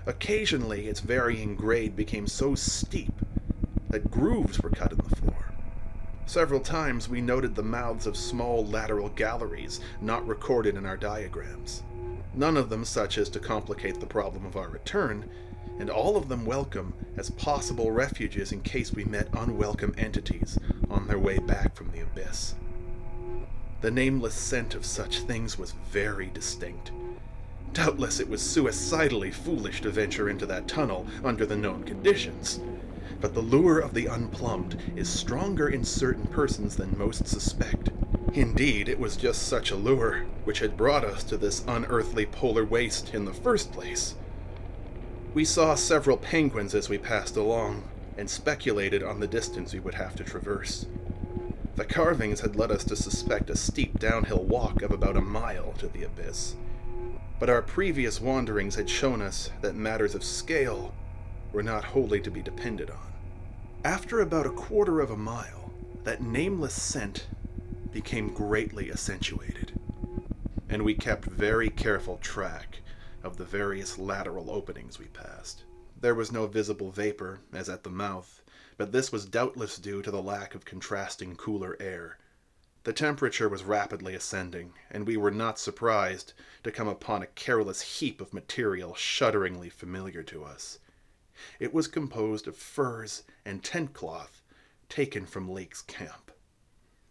Occasionally, 0.05 0.87
its 0.87 1.01
varying 1.01 1.55
grade 1.55 1.95
became 1.95 2.25
so 2.25 2.55
steep 2.55 3.13
that 3.89 4.11
grooves 4.11 4.61
were 4.61 4.69
cut 4.69 4.91
in 4.91 4.99
the 4.99 5.15
floor. 5.15 5.51
Several 6.25 6.61
times 6.61 7.09
we 7.09 7.19
noted 7.19 7.55
the 7.55 7.63
mouths 7.63 8.07
of 8.07 8.15
small 8.15 8.65
lateral 8.65 9.09
galleries 9.09 9.81
not 10.01 10.25
recorded 10.25 10.75
in 10.75 10.85
our 10.85 10.97
diagrams, 10.97 11.83
none 12.33 12.55
of 12.55 12.69
them 12.69 12.85
such 12.85 13.17
as 13.17 13.29
to 13.29 13.39
complicate 13.39 13.99
the 13.99 14.05
problem 14.05 14.45
of 14.45 14.55
our 14.55 14.69
return, 14.69 15.29
and 15.79 15.89
all 15.89 16.17
of 16.17 16.29
them 16.29 16.45
welcome 16.45 16.93
as 17.17 17.29
possible 17.31 17.91
refuges 17.91 18.51
in 18.51 18.61
case 18.61 18.93
we 18.93 19.03
met 19.03 19.27
unwelcome 19.33 19.93
entities 19.97 20.57
on 20.89 21.07
their 21.07 21.19
way 21.19 21.37
back 21.37 21.75
from 21.75 21.91
the 21.91 22.01
abyss. 22.01 22.55
The 23.81 23.91
nameless 23.91 24.33
scent 24.33 24.73
of 24.73 24.85
such 24.85 25.19
things 25.19 25.57
was 25.57 25.73
very 25.91 26.27
distinct. 26.27 26.91
Doubtless 27.73 28.19
it 28.19 28.29
was 28.29 28.41
suicidally 28.41 29.31
foolish 29.31 29.81
to 29.81 29.91
venture 29.91 30.29
into 30.29 30.45
that 30.45 30.67
tunnel 30.67 31.05
under 31.23 31.45
the 31.45 31.57
known 31.57 31.83
conditions. 31.83 32.59
But 33.19 33.33
the 33.33 33.41
lure 33.41 33.79
of 33.79 33.93
the 33.93 34.07
unplumbed 34.07 34.93
is 34.95 35.09
stronger 35.09 35.67
in 35.67 35.83
certain 35.83 36.27
persons 36.27 36.75
than 36.75 36.97
most 36.97 37.27
suspect. 37.27 37.89
Indeed, 38.33 38.89
it 38.89 38.99
was 38.99 39.15
just 39.17 39.43
such 39.43 39.71
a 39.71 39.75
lure 39.75 40.25
which 40.45 40.59
had 40.59 40.77
brought 40.77 41.05
us 41.05 41.23
to 41.25 41.37
this 41.37 41.63
unearthly 41.67 42.25
polar 42.25 42.65
waste 42.65 43.13
in 43.13 43.25
the 43.25 43.33
first 43.33 43.71
place. 43.71 44.15
We 45.35 45.43
saw 45.43 45.75
several 45.75 46.15
penguins 46.15 46.73
as 46.73 46.87
we 46.87 46.97
passed 46.97 47.35
along, 47.35 47.83
and 48.17 48.29
speculated 48.29 49.03
on 49.03 49.19
the 49.19 49.27
distance 49.27 49.73
we 49.73 49.81
would 49.81 49.95
have 49.95 50.15
to 50.15 50.23
traverse. 50.23 50.85
The 51.75 51.83
carvings 51.83 52.39
had 52.39 52.55
led 52.55 52.71
us 52.71 52.85
to 52.85 52.95
suspect 52.95 53.49
a 53.49 53.55
steep 53.57 53.99
downhill 53.99 54.45
walk 54.45 54.81
of 54.81 54.93
about 54.93 55.17
a 55.17 55.21
mile 55.21 55.73
to 55.73 55.89
the 55.89 56.03
abyss. 56.03 56.55
But 57.37 57.49
our 57.49 57.61
previous 57.61 58.21
wanderings 58.21 58.75
had 58.75 58.89
shown 58.89 59.21
us 59.21 59.51
that 59.59 59.75
matters 59.75 60.15
of 60.15 60.23
scale 60.23 60.93
were 61.51 61.63
not 61.63 61.83
wholly 61.83 62.21
to 62.21 62.31
be 62.31 62.41
depended 62.41 62.89
on. 62.89 63.11
After 63.83 64.21
about 64.21 64.45
a 64.45 64.51
quarter 64.51 65.01
of 65.01 65.11
a 65.11 65.17
mile, 65.17 65.73
that 66.05 66.21
nameless 66.21 66.81
scent 66.81 67.27
became 67.91 68.33
greatly 68.33 68.89
accentuated, 68.89 69.77
and 70.69 70.85
we 70.85 70.93
kept 70.93 71.25
very 71.25 71.69
careful 71.69 72.19
track 72.19 72.79
of 73.25 73.37
the 73.37 73.43
various 73.43 73.97
lateral 73.97 74.51
openings 74.51 74.99
we 74.99 75.07
passed. 75.07 75.63
There 75.99 76.13
was 76.13 76.31
no 76.31 76.45
visible 76.45 76.91
vapor, 76.91 77.39
as 77.51 77.69
at 77.69 77.83
the 77.83 77.89
mouth, 77.89 78.43
but 78.77 78.91
this 78.91 79.11
was 79.11 79.25
doubtless 79.25 79.77
due 79.77 80.03
to 80.03 80.11
the 80.11 80.21
lack 80.21 80.53
of 80.53 80.63
contrasting 80.63 81.35
cooler 81.35 81.75
air. 81.79 82.19
The 82.83 82.93
temperature 82.93 83.49
was 83.49 83.63
rapidly 83.63 84.13
ascending, 84.13 84.73
and 84.91 85.07
we 85.07 85.17
were 85.17 85.31
not 85.31 85.57
surprised 85.57 86.33
to 86.63 86.71
come 86.71 86.87
upon 86.87 87.23
a 87.23 87.27
careless 87.27 87.81
heap 87.99 88.21
of 88.21 88.31
material 88.31 88.93
shudderingly 88.93 89.69
familiar 89.69 90.21
to 90.21 90.43
us. 90.43 90.77
It 91.59 91.73
was 91.73 91.87
composed 91.87 92.47
of 92.47 92.55
furs 92.55 93.23
and 93.43 93.63
tent 93.63 93.93
cloth 93.93 94.43
taken 94.87 95.25
from 95.25 95.49
Lake's 95.49 95.81
camp, 95.81 96.31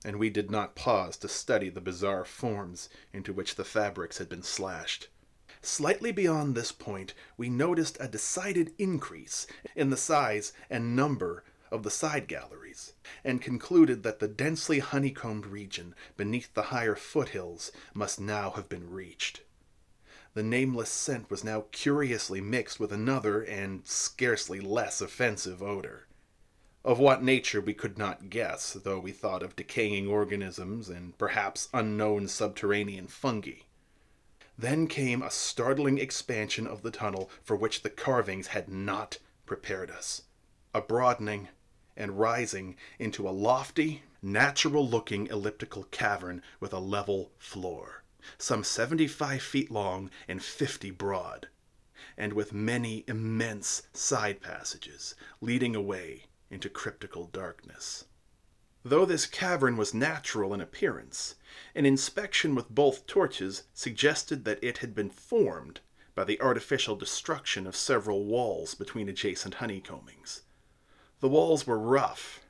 and 0.04 0.20
we 0.20 0.30
did 0.30 0.48
not 0.48 0.76
pause 0.76 1.16
to 1.16 1.28
study 1.28 1.70
the 1.70 1.80
bizarre 1.80 2.24
forms 2.24 2.88
into 3.12 3.32
which 3.32 3.56
the 3.56 3.64
fabrics 3.64 4.18
had 4.18 4.28
been 4.28 4.44
slashed. 4.44 5.08
Slightly 5.66 6.12
beyond 6.12 6.54
this 6.54 6.72
point, 6.72 7.14
we 7.38 7.48
noticed 7.48 7.96
a 7.98 8.06
decided 8.06 8.74
increase 8.78 9.46
in 9.74 9.88
the 9.88 9.96
size 9.96 10.52
and 10.68 10.94
number 10.94 11.42
of 11.70 11.82
the 11.82 11.90
side 11.90 12.28
galleries, 12.28 12.92
and 13.24 13.40
concluded 13.40 14.02
that 14.02 14.18
the 14.18 14.28
densely 14.28 14.80
honeycombed 14.80 15.46
region 15.46 15.94
beneath 16.18 16.52
the 16.52 16.64
higher 16.64 16.94
foothills 16.94 17.72
must 17.94 18.20
now 18.20 18.50
have 18.50 18.68
been 18.68 18.90
reached. 18.90 19.40
The 20.34 20.42
nameless 20.42 20.90
scent 20.90 21.30
was 21.30 21.42
now 21.42 21.64
curiously 21.72 22.42
mixed 22.42 22.78
with 22.78 22.92
another 22.92 23.40
and 23.40 23.86
scarcely 23.86 24.60
less 24.60 25.00
offensive 25.00 25.62
odor. 25.62 26.06
Of 26.84 26.98
what 26.98 27.24
nature 27.24 27.62
we 27.62 27.72
could 27.72 27.96
not 27.96 28.28
guess, 28.28 28.74
though 28.74 28.98
we 28.98 29.12
thought 29.12 29.42
of 29.42 29.56
decaying 29.56 30.08
organisms 30.08 30.90
and 30.90 31.16
perhaps 31.16 31.70
unknown 31.72 32.28
subterranean 32.28 33.06
fungi. 33.06 33.60
Then 34.56 34.86
came 34.86 35.22
a 35.22 35.30
startling 35.30 35.98
expansion 35.98 36.66
of 36.66 36.82
the 36.82 36.90
tunnel 36.90 37.30
for 37.42 37.56
which 37.56 37.82
the 37.82 37.90
carvings 37.90 38.48
had 38.48 38.68
not 38.68 39.18
prepared 39.46 39.90
us. 39.90 40.22
A 40.72 40.80
broadening, 40.80 41.48
and 41.96 42.18
rising 42.18 42.76
into 42.98 43.28
a 43.28 43.30
lofty, 43.30 44.02
natural 44.22 44.88
looking 44.88 45.26
elliptical 45.28 45.84
cavern 45.84 46.42
with 46.60 46.72
a 46.72 46.78
level 46.78 47.32
floor, 47.38 48.02
some 48.38 48.64
75 48.64 49.42
feet 49.42 49.70
long 49.70 50.10
and 50.26 50.42
50 50.42 50.90
broad, 50.92 51.48
and 52.16 52.32
with 52.32 52.52
many 52.52 53.04
immense 53.06 53.82
side 53.92 54.40
passages 54.40 55.14
leading 55.40 55.76
away 55.76 56.24
into 56.50 56.68
cryptical 56.68 57.26
darkness. 57.26 58.06
Though 58.86 59.06
this 59.06 59.24
cavern 59.24 59.78
was 59.78 59.94
natural 59.94 60.52
in 60.52 60.60
appearance, 60.60 61.36
an 61.74 61.86
inspection 61.86 62.54
with 62.54 62.68
both 62.68 63.06
torches 63.06 63.62
suggested 63.72 64.44
that 64.44 64.62
it 64.62 64.78
had 64.78 64.94
been 64.94 65.08
formed 65.08 65.80
by 66.14 66.24
the 66.24 66.38
artificial 66.38 66.94
destruction 66.94 67.66
of 67.66 67.74
several 67.74 68.26
walls 68.26 68.74
between 68.74 69.08
adjacent 69.08 69.54
honeycombings. 69.54 70.42
The 71.20 71.30
walls 71.30 71.66
were 71.66 71.78
rough, 71.78 72.40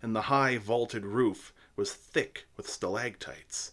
and 0.00 0.14
the 0.14 0.22
high 0.22 0.56
vaulted 0.56 1.04
roof 1.04 1.52
was 1.74 1.92
thick 1.92 2.46
with 2.56 2.70
stalactites. 2.70 3.72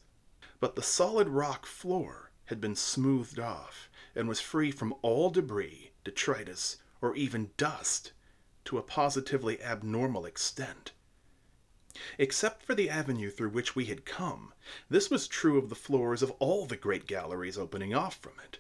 But 0.60 0.76
the 0.76 0.82
solid 0.82 1.30
rock 1.30 1.68
floor 1.68 2.32
had 2.46 2.60
been 2.60 2.76
smoothed 2.76 3.38
off 3.38 3.88
and 4.16 4.28
was 4.28 4.42
free 4.42 4.72
from 4.72 4.96
all 5.04 5.30
debris, 5.30 5.92
detritus, 6.04 6.78
or 7.04 7.16
even 7.16 7.52
dust 7.56 8.14
to 8.66 8.80
a 8.80 8.84
positively 8.84 9.62
abnormal 9.62 10.26
extent. 10.26 10.92
Except 12.20 12.62
for 12.62 12.76
the 12.76 12.88
avenue 12.88 13.32
through 13.32 13.50
which 13.50 13.76
we 13.76 13.86
had 13.86 14.06
come, 14.06 14.54
this 14.92 15.10
was 15.10 15.28
true 15.28 15.58
of 15.58 15.70
the 15.70 15.76
floors 15.76 16.22
of 16.22 16.30
all 16.38 16.68
the 16.68 16.78
great 16.78 17.08
galleries 17.08 17.58
opening 17.58 17.96
off 17.96 18.20
from 18.20 18.40
it, 18.46 18.60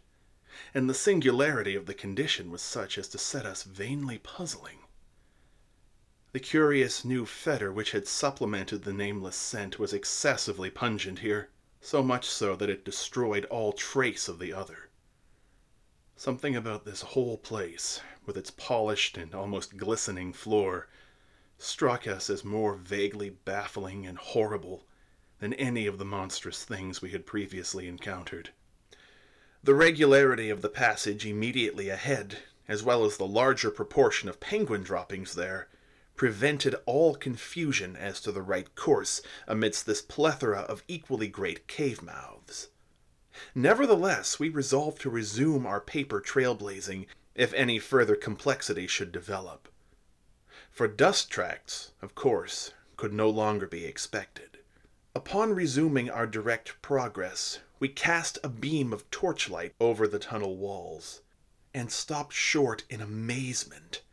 and 0.74 0.90
the 0.90 0.96
singularity 0.96 1.76
of 1.76 1.86
the 1.86 1.94
condition 1.94 2.50
was 2.50 2.64
such 2.64 2.98
as 2.98 3.08
to 3.10 3.20
set 3.20 3.46
us 3.46 3.62
vainly 3.62 4.18
puzzling. 4.18 4.80
The 6.32 6.40
curious 6.40 7.06
new 7.06 7.28
fetor 7.28 7.72
which 7.72 7.92
had 7.92 8.08
supplemented 8.08 8.84
the 8.84 8.94
nameless 8.94 9.36
scent 9.36 9.78
was 9.78 9.94
excessively 9.94 10.72
pungent 10.72 11.20
here, 11.20 11.50
so 11.82 12.02
much 12.02 12.28
so 12.28 12.56
that 12.56 12.70
it 12.72 12.84
destroyed 12.84 13.46
all 13.46 13.74
trace 13.74 14.28
of 14.28 14.40
the 14.40 14.54
other. 14.54 14.90
Something 16.16 16.56
about 16.56 16.84
this 16.84 17.02
whole 17.02 17.38
place, 17.38 18.02
with 18.26 18.38
its 18.38 18.50
polished 18.50 19.18
and 19.18 19.36
almost 19.36 19.78
glistening 19.78 20.34
floor, 20.34 20.88
struck 21.60 22.08
us 22.08 22.30
as 22.30 22.44
more 22.44 22.74
vaguely 22.74 23.30
baffling 23.30 24.08
and 24.08 24.18
horrible 24.18 24.88
than 25.39 25.54
any 25.54 25.86
of 25.86 25.98
the 25.98 26.06
monstrous 26.06 26.63
things 26.63 27.01
we 27.01 27.12
had 27.12 27.25
previously 27.25 27.88
encountered. 27.88 28.50
The 29.62 29.75
regularity 29.75 30.50
of 30.50 30.62
the 30.62 30.70
passage 30.70 31.25
immediately 31.25 31.89
ahead, 31.89 32.39
as 32.68 32.82
well 32.82 33.04
as 33.04 33.18
the 33.18 33.28
larger 33.28 33.70
proportion 33.70 34.30
of 34.30 34.39
penguin 34.39 34.84
droppings 34.84 35.36
there, 35.36 35.68
prevented 36.16 36.75
all 36.86 37.16
confusion 37.16 37.96
as 37.96 38.22
to 38.22 38.32
the 38.32 38.42
right 38.42 38.74
course 38.75 39.22
amidst 39.48 39.86
this 39.86 40.01
plethora 40.01 40.62
of 40.62 40.84
equally 40.88 41.28
great 41.28 41.68
cave 41.68 42.01
mouths. 42.01 42.70
Nevertheless, 43.54 44.39
we 44.39 44.50
resolved 44.50 45.01
to 45.01 45.10
resume 45.10 45.66
our 45.66 45.80
paper 45.80 46.22
trailblazing 46.22 47.06
if 47.36 47.54
any 47.54 47.80
further 47.80 48.16
complexity 48.16 48.88
should 48.88 49.12
develop. 49.12 49.70
For 50.80 50.88
dust 50.88 51.30
tracts, 51.30 51.92
of 52.02 52.16
course, 52.16 52.72
could 52.96 53.12
no 53.12 53.30
longer 53.30 53.68
be 53.68 53.84
expected. 53.84 54.60
Upon 55.14 55.54
resuming 55.54 56.10
our 56.10 56.26
direct 56.26 56.82
progress, 56.82 57.60
we 57.80 57.90
cast 57.90 58.38
a 58.46 58.48
beam 58.48 58.94
of 58.94 59.12
torchlight 59.12 59.76
over 59.82 60.08
the 60.08 60.20
tunnel 60.20 60.56
walls, 60.56 61.20
and 61.74 61.92
stopped 61.92 62.32
short 62.32 62.86
in 62.90 63.02
amazement 63.02 64.04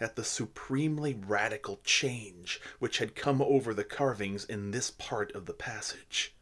at 0.00 0.16
the 0.16 0.24
supremely 0.24 1.14
radical 1.14 1.78
change 1.84 2.60
which 2.80 2.98
had 2.98 3.14
come 3.14 3.40
over 3.40 3.72
the 3.72 3.84
carvings 3.84 4.44
in 4.44 4.72
this 4.72 4.90
part 4.90 5.30
of 5.36 5.46
the 5.46 5.54
passage. 5.54 6.34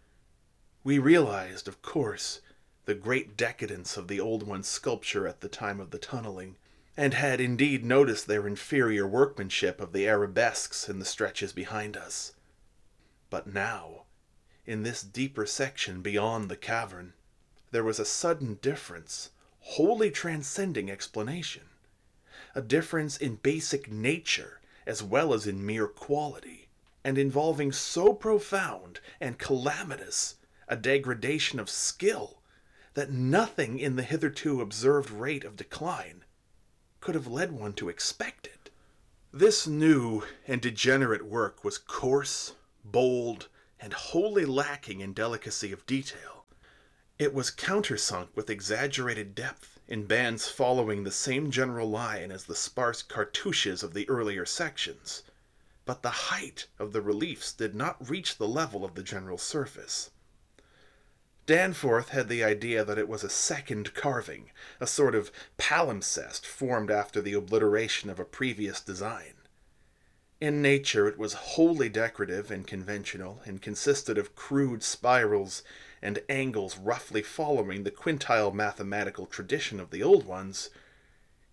We 0.85 0.99
realized, 0.99 1.69
of 1.69 1.83
course, 1.83 2.41
the 2.87 2.95
great 2.95 3.37
decadence 3.37 3.99
of 3.99 4.09
the 4.09 4.21
old 4.21 4.43
one's 4.43 4.69
sculpture 4.69 5.29
at 5.29 5.43
the 5.43 5.51
time 5.51 5.81
of 5.81 5.91
the 5.91 5.99
tunneling, 5.99 6.57
and 6.97 7.15
had 7.15 7.41
indeed 7.41 7.85
noticed 7.85 8.27
their 8.27 8.47
inferior 8.47 9.07
workmanship 9.07 9.81
of 9.81 9.93
the 9.93 10.09
arabesques 10.09 10.89
in 10.89 10.99
the 10.99 11.05
stretches 11.05 11.53
behind 11.53 11.97
us. 11.97 12.35
But 13.31 13.47
now, 13.47 14.05
in 14.67 14.83
this 14.83 15.03
deeper 15.03 15.47
section 15.47 16.03
beyond 16.03 16.49
the 16.49 16.57
cavern, 16.57 17.15
there 17.71 17.85
was 17.85 18.01
a 18.01 18.05
sudden 18.05 18.59
difference, 18.61 19.31
wholly 19.61 20.11
transcending 20.11 20.91
explanation. 20.91 21.65
A 22.55 22.63
difference 22.63 23.17
in 23.17 23.37
basic 23.37 23.91
nature 23.91 24.61
as 24.87 25.03
well 25.03 25.33
as 25.33 25.47
in 25.47 25.65
mere 25.65 25.87
quality, 25.87 26.69
and 27.05 27.17
involving 27.17 27.71
so 27.71 28.13
profound 28.13 29.01
and 29.21 29.39
calamitous 29.39 30.37
a 30.67 30.77
degradation 30.77 31.61
of 31.61 31.71
skill 31.71 32.43
that 32.95 33.11
nothing 33.11 33.79
in 33.79 33.97
the 33.97 34.03
hitherto 34.03 34.61
observed 34.61 35.11
rate 35.11 35.45
of 35.45 35.57
decline 35.57 36.25
could 37.01 37.15
have 37.15 37.27
led 37.27 37.53
one 37.53 37.73
to 37.73 37.89
expect 37.89 38.47
it. 38.47 38.71
This 39.33 39.67
new 39.67 40.23
and 40.47 40.61
degenerate 40.61 41.25
work 41.25 41.65
was 41.65 41.79
coarse, 41.79 42.53
bold, 42.85 43.49
and 43.79 43.93
wholly 43.93 44.45
lacking 44.45 45.01
in 45.01 45.15
delicacy 45.15 45.73
of 45.73 45.87
detail. 45.87 46.45
It 47.19 47.33
was 47.33 47.51
countersunk 47.51 48.29
with 48.35 48.51
exaggerated 48.51 49.35
depth 49.35 49.79
in 49.89 50.07
bands 50.07 50.49
following 50.49 51.05
the 51.05 51.11
same 51.11 51.51
general 51.51 51.89
line 51.89 52.31
as 52.31 52.45
the 52.45 52.55
sparse 52.55 53.03
cartouches 53.03 53.83
of 53.83 53.95
the 53.95 54.09
earlier 54.09 54.45
sections, 54.47 55.23
but 55.85 56.03
the 56.03 56.11
height 56.11 56.67
of 56.79 56.93
the 56.93 57.03
reliefs 57.03 57.53
did 57.53 57.75
not 57.75 58.09
reach 58.09 58.39
the 58.39 58.49
level 58.49 58.85
of 58.85 58.95
the 58.95 59.03
general 59.03 59.39
surface. 59.39 60.11
Danforth 61.51 62.11
had 62.11 62.29
the 62.29 62.45
idea 62.45 62.85
that 62.85 62.97
it 62.97 63.09
was 63.09 63.25
a 63.25 63.29
second 63.29 63.93
carving, 63.93 64.53
a 64.79 64.87
sort 64.87 65.17
of 65.17 65.33
palimpsest 65.59 66.47
formed 66.47 66.93
after 66.93 67.21
the 67.21 67.33
obliteration 67.33 68.09
of 68.09 68.21
a 68.21 68.25
previous 68.25 68.81
design. 68.81 69.35
In 70.41 70.63
nature, 70.63 71.09
it 71.09 71.19
was 71.19 71.33
wholly 71.33 71.89
decorative 71.89 72.53
and 72.53 72.69
conventional, 72.69 73.43
and 73.45 73.61
consisted 73.61 74.17
of 74.17 74.37
crude 74.37 74.85
spirals 74.85 75.65
and 76.01 76.23
angles 76.29 76.79
roughly 76.79 77.21
following 77.21 77.83
the 77.83 77.91
quintile 77.91 78.55
mathematical 78.55 79.27
tradition 79.27 79.81
of 79.81 79.91
the 79.91 80.05
old 80.05 80.25
ones, 80.25 80.71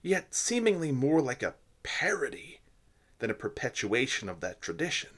yet 0.03 0.35
seemingly 0.35 0.91
more 0.91 1.21
like 1.21 1.41
a 1.41 1.55
parody 1.81 2.59
than 3.17 3.31
a 3.31 3.33
perpetuation 3.33 4.29
of 4.29 4.41
that 4.41 4.61
tradition. 4.61 5.09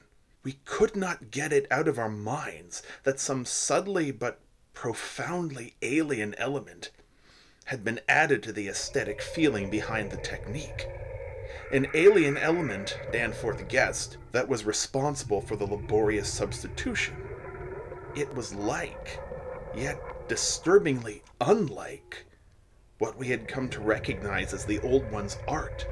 We 0.42 0.58
could 0.64 0.96
not 0.96 1.30
get 1.30 1.52
it 1.52 1.66
out 1.70 1.86
of 1.86 1.98
our 1.98 2.08
minds 2.08 2.82
that 3.02 3.20
some 3.20 3.44
subtly 3.44 4.10
but 4.10 4.40
profoundly 4.80 5.74
alien 5.82 6.34
element 6.38 6.90
had 7.66 7.84
been 7.84 8.00
added 8.08 8.42
to 8.42 8.50
the 8.50 8.66
aesthetic 8.66 9.20
feeling 9.20 9.68
behind 9.68 10.10
the 10.10 10.16
technique. 10.16 10.88
An 11.70 11.86
alien 11.92 12.38
element, 12.38 12.98
Danforth 13.12 13.68
guessed, 13.68 14.16
that 14.32 14.48
was 14.48 14.64
responsible 14.64 15.42
for 15.42 15.54
the 15.54 15.66
laborious 15.66 16.32
substitution. 16.32 17.14
It 18.16 18.34
was 18.34 18.54
like, 18.54 19.20
yet 19.76 20.00
disturbingly 20.30 21.22
unlike, 21.42 22.24
what 23.00 23.18
we 23.18 23.28
had 23.28 23.46
come 23.46 23.68
to 23.68 23.80
recognize 23.80 24.54
as 24.54 24.64
the 24.64 24.80
old 24.80 25.12
one's 25.12 25.36
art 25.46 25.86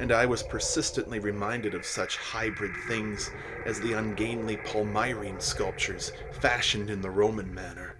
and 0.00 0.12
I 0.12 0.24
was 0.24 0.42
persistently 0.42 1.18
reminded 1.18 1.74
of 1.74 1.84
such 1.84 2.16
hybrid 2.16 2.74
things 2.88 3.30
as 3.66 3.78
the 3.78 3.92
ungainly 3.92 4.56
Palmyrene 4.56 5.42
sculptures 5.42 6.10
fashioned 6.40 6.88
in 6.88 7.02
the 7.02 7.10
Roman 7.10 7.52
manner. 7.52 7.98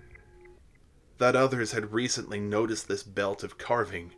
That 1.18 1.36
others 1.36 1.72
had 1.72 1.92
recently 1.92 2.40
noticed 2.40 2.88
this 2.88 3.02
belt 3.02 3.44
of 3.44 3.58
carving 3.58 4.12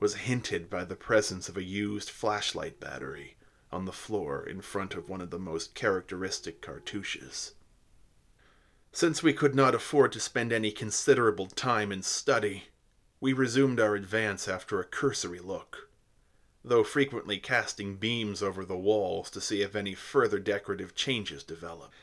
was 0.00 0.16
hinted 0.16 0.68
by 0.68 0.84
the 0.84 0.96
presence 0.96 1.48
of 1.48 1.56
a 1.56 1.62
used 1.62 2.10
flashlight 2.10 2.80
battery 2.80 3.36
on 3.70 3.84
the 3.84 3.92
floor 3.92 4.44
in 4.44 4.60
front 4.60 4.94
of 4.94 5.08
one 5.08 5.20
of 5.20 5.30
the 5.30 5.38
most 5.38 5.76
characteristic 5.76 6.60
cartouches. 6.60 7.52
Since 8.90 9.22
we 9.22 9.32
could 9.32 9.54
not 9.54 9.76
afford 9.76 10.10
to 10.12 10.20
spend 10.20 10.52
any 10.52 10.72
considerable 10.72 11.46
time 11.46 11.92
in 11.92 12.02
study, 12.02 12.64
we 13.20 13.32
resumed 13.32 13.78
our 13.78 13.94
advance 13.94 14.48
after 14.48 14.80
a 14.80 14.84
cursory 14.84 15.38
look 15.38 15.88
though 16.64 16.84
frequently 16.84 17.38
casting 17.38 17.96
beams 17.96 18.42
over 18.42 18.64
the 18.64 18.76
walls 18.76 19.30
to 19.30 19.40
see 19.40 19.62
if 19.62 19.74
any 19.74 19.94
further 19.94 20.38
decorative 20.38 20.94
changes 20.94 21.42
developed. 21.42 21.94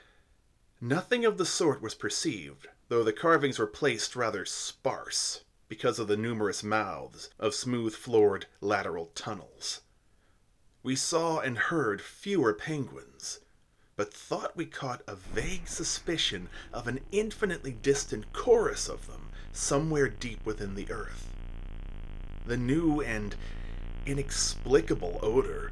Nothing 0.82 1.26
of 1.26 1.38
the 1.38 1.46
sort 1.46 1.82
was 1.82 1.96
perceived, 1.96 2.68
though 2.88 3.04
the 3.04 3.14
carvings 3.14 3.60
were 3.60 3.68
placed 3.68 4.16
rather 4.16 4.46
sparse 4.46 5.44
because 5.68 6.00
of 6.00 6.08
the 6.08 6.18
numerous 6.18 6.64
mouths 6.64 7.30
of 7.38 7.54
smooth 7.54 7.94
floored 7.94 8.48
lateral 8.60 9.12
tunnels. 9.14 9.82
We 10.82 10.96
saw 10.96 11.40
and 11.40 11.58
heard 11.58 12.02
fewer 12.02 12.54
penguins, 12.54 13.40
but 13.96 14.14
thought 14.14 14.56
we 14.56 14.66
caught 14.66 15.04
a 15.08 15.16
vague 15.16 15.68
suspicion 15.68 16.50
of 16.74 16.88
an 16.88 17.02
infinitely 17.12 17.74
distant 17.74 18.32
chorus 18.34 18.88
of 18.88 19.08
them 19.08 19.30
somewhere 19.52 20.08
deep 20.08 20.46
within 20.46 20.76
the 20.76 20.90
earth. 20.90 21.28
The 22.46 22.58
new 22.58 23.02
and 23.02 23.36
inexplicable 24.10 25.20
odor 25.22 25.72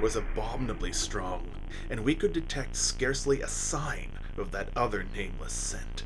was 0.00 0.16
abominably 0.16 0.94
strong, 0.94 1.50
and 1.90 2.00
we 2.00 2.14
could 2.14 2.32
detect 2.32 2.74
scarcely 2.74 3.42
a 3.42 3.48
sign 3.48 4.10
of 4.38 4.50
that 4.50 4.70
other 4.74 5.04
nameless 5.14 5.52
scent. 5.52 6.04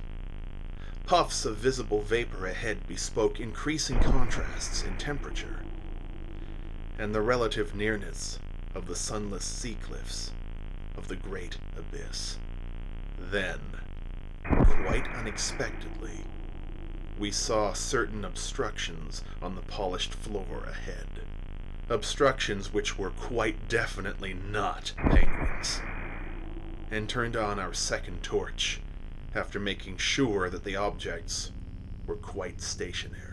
Puffs 1.07 1.45
of 1.45 1.59
visible 1.59 2.03
vapor 2.03 2.49
ahead 2.49 2.89
bespoke 2.89 3.39
increasing 3.39 4.01
contrasts 4.01 4.83
in 4.83 4.97
temperature, 4.97 5.63
and 6.99 7.15
the 7.15 7.23
relative 7.23 7.73
nearness 7.73 8.41
of 8.75 8.89
the 8.89 8.97
sunless 8.97 9.45
sea 9.45 9.77
cliffs 9.81 10.33
of 10.97 11.07
the 11.07 11.17
great 11.17 11.57
abyss. 11.79 12.37
Then, 13.17 13.61
quite 14.43 15.07
unexpectedly, 15.15 16.25
we 17.17 17.31
saw 17.31 17.75
certain 17.75 18.25
obstructions 18.25 19.23
on 19.41 19.55
the 19.55 19.63
polished 19.63 20.15
floor 20.15 20.65
ahead 20.69 21.07
obstructions 21.91 22.73
which 22.73 22.97
were 22.97 23.11
quite 23.11 23.69
definitely 23.69 24.33
not 24.33 24.93
penguins, 24.97 25.81
and 26.91 27.09
turned 27.09 27.37
on 27.37 27.59
our 27.59 27.75
second 27.75 28.23
torch 28.23 28.81
after 29.35 29.59
making 29.59 29.97
sure 29.97 30.49
that 30.49 30.65
the 30.65 30.77
objects 30.77 31.51
were 32.07 32.17
quite 32.17 32.63
stationary. 32.63 33.30